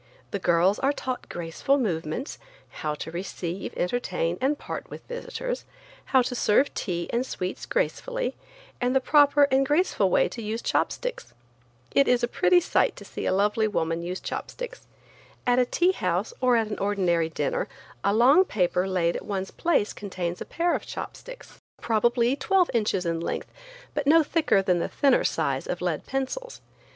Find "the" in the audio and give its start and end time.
0.31-0.39, 8.95-8.99, 24.79-24.89